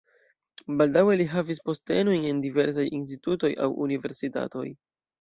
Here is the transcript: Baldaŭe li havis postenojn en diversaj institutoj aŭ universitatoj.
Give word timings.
Baldaŭe 0.79 1.17
li 1.19 1.27
havis 1.33 1.61
postenojn 1.69 2.27
en 2.31 2.41
diversaj 2.49 2.89
institutoj 3.03 3.55
aŭ 3.69 3.73
universitatoj. 3.89 4.71